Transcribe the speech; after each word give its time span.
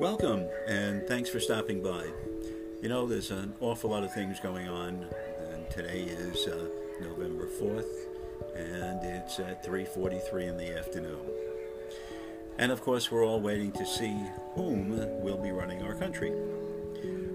Welcome, 0.00 0.48
and 0.66 1.06
thanks 1.06 1.28
for 1.28 1.40
stopping 1.40 1.82
by. 1.82 2.06
You 2.80 2.88
know, 2.88 3.06
there's 3.06 3.30
an 3.30 3.52
awful 3.60 3.90
lot 3.90 4.02
of 4.02 4.10
things 4.14 4.40
going 4.40 4.66
on, 4.66 5.06
and 5.52 5.68
today 5.68 6.04
is 6.04 6.46
uh, 6.46 6.68
November 7.02 7.46
4th, 7.46 7.84
and 8.56 9.04
it's 9.04 9.38
at 9.38 9.62
3:43 9.62 10.48
in 10.48 10.56
the 10.56 10.74
afternoon. 10.74 11.20
And 12.56 12.72
of 12.72 12.80
course, 12.80 13.10
we're 13.10 13.26
all 13.26 13.42
waiting 13.42 13.72
to 13.72 13.84
see 13.84 14.16
whom 14.54 14.88
will 15.22 15.36
be 15.36 15.50
running 15.50 15.82
our 15.82 15.94
country. 15.94 16.32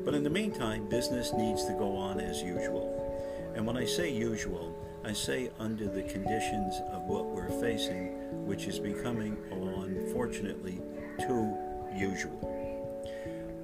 But 0.04 0.16
in 0.16 0.24
the 0.24 0.32
meantime, 0.32 0.90
business 0.90 1.34
needs 1.34 1.66
to 1.66 1.74
go 1.74 1.96
on 1.96 2.20
as 2.20 2.42
usual. 2.42 3.54
And 3.54 3.68
when 3.68 3.78
I 3.78 3.86
say 3.86 4.12
usual, 4.12 4.76
I 5.04 5.14
say 5.14 5.52
under 5.60 5.88
the 5.88 6.02
conditions 6.02 6.82
of 6.92 7.04
what 7.04 7.26
we're 7.26 7.62
facing, 7.62 8.48
which 8.48 8.66
is 8.66 8.80
becoming, 8.80 9.38
unfortunately, 9.52 10.82
too 11.20 11.56
usual. 11.96 12.52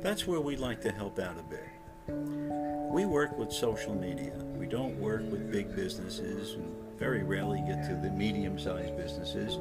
That's 0.02 0.26
where 0.26 0.41
we 0.41 0.55
like 0.55 0.81
to 0.81 0.91
help 0.91 1.20
out 1.20 1.38
a 1.38 1.44
bit. 1.44 1.67
We 2.91 3.05
work 3.05 3.38
with 3.38 3.52
social 3.52 3.95
media. 3.95 4.34
We 4.55 4.66
don't 4.66 4.99
work 4.99 5.21
with 5.31 5.52
big 5.52 5.76
businesses 5.76 6.55
and 6.55 6.76
very 6.98 7.23
rarely 7.23 7.63
get 7.66 7.84
to 7.88 7.95
the 7.95 8.12
medium 8.12 8.59
sized 8.59 8.95
businesses. 8.95 9.57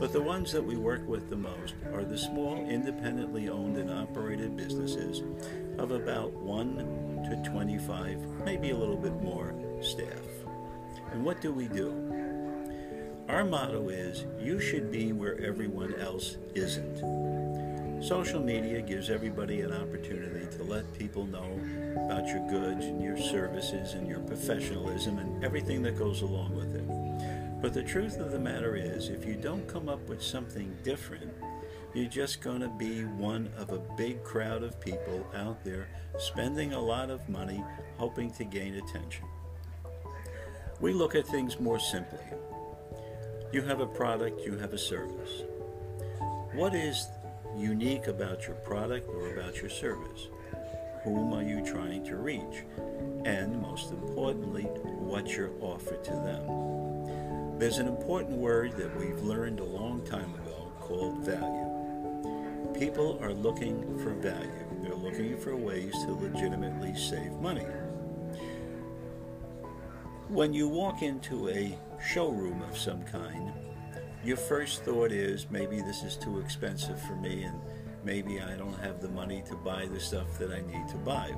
But 0.00 0.12
the 0.12 0.20
ones 0.20 0.50
that 0.52 0.64
we 0.64 0.76
work 0.76 1.06
with 1.06 1.30
the 1.30 1.36
most 1.36 1.74
are 1.92 2.04
the 2.04 2.18
small, 2.18 2.56
independently 2.68 3.48
owned 3.48 3.76
and 3.76 3.90
operated 3.90 4.56
businesses 4.56 5.22
of 5.78 5.92
about 5.92 6.32
1 6.32 7.20
to 7.30 7.50
25, 7.50 8.44
maybe 8.44 8.70
a 8.70 8.76
little 8.76 8.96
bit 8.96 9.20
more 9.22 9.54
staff. 9.80 10.24
And 11.12 11.24
what 11.24 11.40
do 11.40 11.52
we 11.52 11.68
do? 11.68 11.90
Our 13.28 13.44
motto 13.44 13.88
is 13.88 14.26
you 14.40 14.58
should 14.58 14.90
be 14.90 15.12
where 15.12 15.40
everyone 15.40 15.94
else 15.94 16.38
isn't. 16.54 17.00
Social 18.00 18.40
media 18.40 18.80
gives 18.80 19.10
everybody 19.10 19.60
an 19.60 19.72
opportunity 19.74 20.46
to 20.56 20.64
let 20.64 20.90
people 20.98 21.26
know 21.26 21.60
about 22.06 22.26
your 22.28 22.48
goods 22.48 22.86
and 22.86 23.02
your 23.02 23.18
services 23.18 23.92
and 23.92 24.08
your 24.08 24.20
professionalism 24.20 25.18
and 25.18 25.44
everything 25.44 25.82
that 25.82 25.98
goes 25.98 26.22
along 26.22 26.56
with 26.56 26.74
it. 26.74 27.60
But 27.60 27.74
the 27.74 27.82
truth 27.82 28.18
of 28.18 28.32
the 28.32 28.38
matter 28.38 28.74
is, 28.74 29.10
if 29.10 29.26
you 29.26 29.34
don't 29.34 29.68
come 29.68 29.90
up 29.90 30.08
with 30.08 30.22
something 30.22 30.74
different, 30.82 31.30
you're 31.92 32.08
just 32.08 32.40
going 32.40 32.60
to 32.60 32.68
be 32.68 33.04
one 33.04 33.50
of 33.58 33.70
a 33.70 33.82
big 33.98 34.24
crowd 34.24 34.62
of 34.62 34.80
people 34.80 35.26
out 35.34 35.62
there 35.62 35.88
spending 36.18 36.72
a 36.72 36.80
lot 36.80 37.10
of 37.10 37.28
money 37.28 37.62
hoping 37.98 38.30
to 38.30 38.44
gain 38.44 38.76
attention. 38.76 39.26
We 40.80 40.94
look 40.94 41.14
at 41.14 41.26
things 41.26 41.60
more 41.60 41.78
simply. 41.78 42.24
You 43.52 43.60
have 43.62 43.80
a 43.80 43.86
product, 43.86 44.40
you 44.46 44.56
have 44.56 44.72
a 44.72 44.78
service. 44.78 45.42
What 46.54 46.74
is 46.74 47.06
unique 47.56 48.06
about 48.06 48.46
your 48.46 48.56
product 48.56 49.08
or 49.08 49.32
about 49.34 49.56
your 49.60 49.70
service? 49.70 50.28
Whom 51.04 51.32
are 51.32 51.42
you 51.42 51.64
trying 51.64 52.04
to 52.04 52.16
reach? 52.16 52.64
And 53.24 53.60
most 53.60 53.90
importantly, 53.90 54.64
what's 54.64 55.34
your 55.34 55.50
offer 55.60 55.96
to 55.96 56.10
them? 56.10 57.58
There's 57.58 57.78
an 57.78 57.88
important 57.88 58.38
word 58.38 58.72
that 58.76 58.94
we've 58.98 59.20
learned 59.20 59.60
a 59.60 59.64
long 59.64 60.04
time 60.04 60.34
ago 60.34 60.72
called 60.80 61.18
value. 61.24 62.78
People 62.78 63.18
are 63.22 63.32
looking 63.32 63.98
for 63.98 64.10
value. 64.10 64.50
They're 64.82 64.94
looking 64.94 65.36
for 65.38 65.54
ways 65.56 65.92
to 66.04 66.12
legitimately 66.12 66.94
save 66.96 67.32
money. 67.32 67.66
When 70.28 70.54
you 70.54 70.68
walk 70.68 71.02
into 71.02 71.48
a 71.50 71.76
showroom 72.02 72.62
of 72.62 72.78
some 72.78 73.02
kind, 73.04 73.52
your 74.24 74.36
first 74.36 74.84
thought 74.84 75.12
is 75.12 75.46
maybe 75.50 75.80
this 75.80 76.02
is 76.02 76.16
too 76.16 76.40
expensive 76.40 77.00
for 77.02 77.14
me 77.16 77.44
and 77.44 77.58
maybe 78.04 78.40
I 78.40 78.54
don't 78.54 78.78
have 78.80 79.00
the 79.00 79.08
money 79.08 79.42
to 79.48 79.54
buy 79.56 79.86
the 79.86 80.00
stuff 80.00 80.38
that 80.38 80.50
I 80.50 80.60
need 80.60 80.88
to 80.88 80.96
buy. 80.96 81.34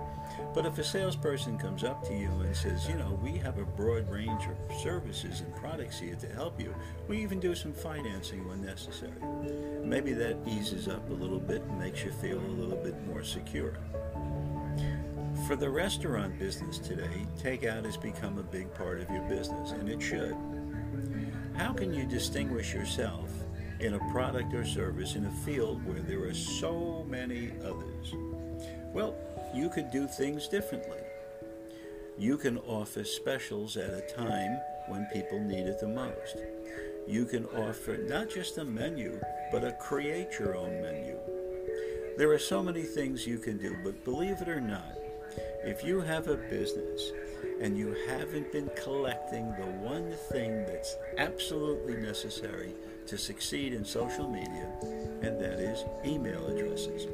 But 0.55 0.67
if 0.67 0.79
a 0.79 0.85
salesperson 0.85 1.59
comes 1.59 1.85
up 1.85 2.07
to 2.07 2.15
you 2.15 2.29
and 2.29 2.57
says, 2.57 2.89
you 2.89 2.95
know, 2.95 3.19
we 3.23 3.33
have 3.39 3.59
a 3.59 3.65
broad 3.65 4.09
range 4.09 4.43
of 4.47 4.81
services 4.81 5.41
and 5.41 5.55
products 5.57 5.99
here 5.99 6.15
to 6.17 6.29
help 6.29 6.61
you, 6.61 6.75
we 7.09 7.23
even 7.23 7.41
do 7.41 7.55
some 7.55 7.73
financing 7.73 8.49
when 8.49 8.65
necessary. 8.65 9.13
Maybe 9.83 10.13
that 10.15 10.37
eases 10.47 10.89
up 10.89 11.09
a 11.11 11.13
little 11.13 11.41
bit 11.41 11.63
and 11.63 11.79
makes 11.79 12.05
you 12.05 12.13
feel 12.13 12.39
a 12.39 12.55
little 12.59 12.79
bit 12.79 12.95
more 13.07 13.23
secure. 13.25 13.77
For 15.47 15.57
the 15.57 15.69
restaurant 15.69 16.39
business 16.39 16.79
today, 16.79 17.27
takeout 17.43 17.85
has 17.85 17.97
become 17.97 18.39
a 18.39 18.43
big 18.43 18.73
part 18.75 19.01
of 19.01 19.11
your 19.11 19.23
business, 19.23 19.73
and 19.73 19.89
it 19.89 20.01
should. 20.01 20.37
How 21.57 21.73
can 21.73 21.93
you 21.93 22.07
distinguish 22.07 22.73
yourself 22.73 23.29
in 23.81 23.95
a 23.95 24.11
product 24.11 24.55
or 24.55 24.65
service 24.65 25.17
in 25.17 25.27
a 25.27 25.31
field 25.45 25.85
where 25.85 26.01
there 26.01 26.25
are 26.25 26.35
so 26.35 27.05
many 27.09 27.53
others? 27.65 28.15
Well, 28.93 29.15
you 29.55 29.69
could 29.69 29.91
do 29.91 30.07
things 30.07 30.49
differently. 30.49 31.01
You 32.19 32.39
can 32.39 32.59
offer 32.59 33.05
specials 33.05 33.77
at 33.77 33.91
a 33.91 34.01
time 34.15 34.59
when 34.89 35.07
people 35.13 35.41
need 35.41 35.67
it 35.67 35.79
the 35.79 35.89
most. 35.89 36.37
You 37.07 37.27
can 37.27 37.47
offer 37.47 37.99
not 37.99 38.31
just 38.31 38.59
a 38.59 38.65
menu, 38.65 39.21
but 39.51 39.65
a 39.65 39.73
create 39.73 40.39
your 40.39 40.57
own 40.57 40.81
menu. 40.81 41.19
There 42.17 42.31
are 42.33 42.39
so 42.39 42.63
many 42.63 42.83
things 42.83 43.27
you 43.27 43.39
can 43.39 43.59
do, 43.59 43.77
but 43.85 44.05
believe 44.05 44.41
it 44.41 44.49
or 44.49 44.61
not, 44.61 44.99
if 45.65 45.85
you 45.85 46.01
have 46.01 46.29
a 46.29 46.37
business 46.37 47.13
and 47.61 47.77
you 47.79 47.97
haven't 48.09 48.51
been 48.53 48.71
collecting 48.77 49.47
the 49.59 49.67
one 49.81 50.13
thing 50.31 50.65
that's 50.67 50.97
absolutely 51.19 51.97
necessary 51.97 52.75
to 53.07 53.19
succeed 53.19 53.73
in 53.73 53.85
social 53.85 54.29
media, 54.29 54.69
and 55.23 55.41
that 55.41 55.59
is 55.61 55.85
email 56.05 56.47
addresses. 56.47 57.07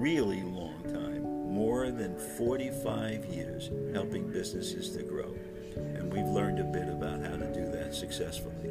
really 0.00 0.42
long 0.42 0.82
time, 0.84 1.22
more 1.52 1.90
than 1.90 2.16
45 2.38 3.26
years 3.26 3.70
helping 3.92 4.30
businesses 4.30 4.90
to 4.96 5.02
grow. 5.02 5.34
And 5.76 6.10
we've 6.12 6.26
learned 6.26 6.58
a 6.58 6.64
bit 6.64 6.88
about 6.88 7.20
how 7.20 7.36
to 7.36 7.52
do 7.52 7.70
that 7.72 7.94
successfully. 7.94 8.70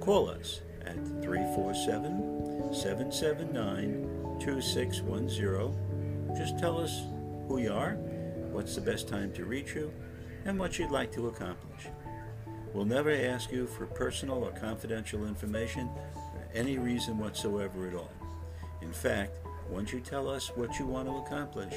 Call 0.00 0.28
us 0.30 0.62
at 0.86 0.96
347 1.22 2.72
779 2.72 4.38
2610. 4.40 6.36
Just 6.36 6.58
tell 6.58 6.78
us 6.78 7.02
who 7.48 7.58
you 7.58 7.72
are, 7.72 7.94
what's 8.50 8.74
the 8.74 8.80
best 8.80 9.08
time 9.08 9.32
to 9.32 9.44
reach 9.44 9.74
you, 9.74 9.92
and 10.44 10.58
what 10.58 10.78
you'd 10.78 10.90
like 10.90 11.12
to 11.12 11.28
accomplish. 11.28 11.86
We'll 12.72 12.84
never 12.84 13.10
ask 13.10 13.50
you 13.52 13.66
for 13.66 13.86
personal 13.86 14.44
or 14.44 14.50
confidential 14.52 15.26
information 15.26 15.88
for 16.12 16.46
any 16.54 16.78
reason 16.78 17.18
whatsoever 17.18 17.88
at 17.88 17.94
all. 17.94 18.12
In 18.82 18.92
fact, 18.92 19.38
once 19.70 19.92
you 19.92 20.00
tell 20.00 20.28
us 20.28 20.48
what 20.54 20.78
you 20.78 20.86
want 20.86 21.08
to 21.08 21.16
accomplish, 21.16 21.74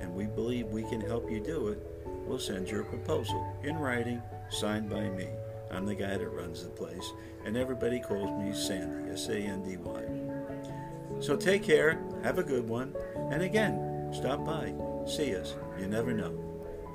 and 0.00 0.14
we 0.14 0.26
believe 0.26 0.66
we 0.66 0.82
can 0.82 1.00
help 1.00 1.30
you 1.30 1.40
do 1.40 1.68
it, 1.68 1.78
we'll 2.26 2.38
send 2.38 2.68
you 2.68 2.80
a 2.80 2.84
proposal 2.84 3.56
in 3.62 3.76
writing, 3.76 4.20
signed 4.50 4.90
by 4.90 5.08
me. 5.10 5.28
I'm 5.70 5.86
the 5.86 5.94
guy 5.94 6.16
that 6.16 6.28
runs 6.28 6.62
the 6.62 6.70
place, 6.70 7.12
and 7.44 7.56
everybody 7.56 8.00
calls 8.00 8.30
me 8.42 8.54
Sandy, 8.54 9.10
S 9.12 9.28
A 9.28 9.36
N 9.36 9.62
D 9.62 9.76
Y. 9.76 11.20
So 11.20 11.36
take 11.36 11.62
care, 11.62 12.02
have 12.22 12.38
a 12.38 12.42
good 12.42 12.68
one, 12.68 12.94
and 13.30 13.42
again, 13.42 14.10
stop 14.12 14.44
by, 14.44 14.74
see 15.06 15.34
us. 15.36 15.54
You 15.78 15.86
never 15.86 16.12
know. 16.12 16.38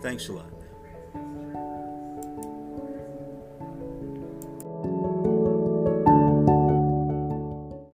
Thanks 0.01 0.29
a 0.29 0.33
lot. 0.33 0.51